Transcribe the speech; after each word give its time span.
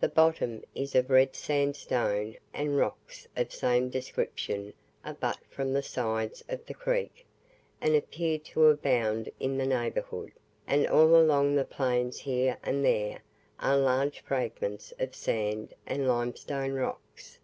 The 0.00 0.10
bottom 0.10 0.62
is 0.74 0.94
of 0.94 1.08
red 1.08 1.34
sand 1.34 1.74
stone 1.74 2.36
and 2.52 2.76
rocks 2.76 3.26
of 3.34 3.48
the 3.48 3.56
same 3.56 3.88
description 3.88 4.74
abut 5.02 5.38
from 5.48 5.72
the 5.72 5.82
sides 5.82 6.44
of 6.50 6.66
the 6.66 6.74
creek, 6.74 7.24
and 7.80 7.94
appear 7.94 8.38
to 8.40 8.66
abound 8.66 9.30
in 9.40 9.56
the 9.56 9.64
neighbourhood; 9.66 10.32
and 10.66 10.86
all 10.86 11.16
along 11.16 11.54
the 11.56 11.64
plains 11.64 12.18
here 12.20 12.58
and 12.62 12.84
there 12.84 13.20
are 13.58 13.78
large 13.78 14.20
fragments 14.20 14.92
of 14.98 15.14
sand 15.14 15.72
and 15.86 16.06
lime 16.06 16.36
stone 16.36 16.72
rocks. 16.74 17.38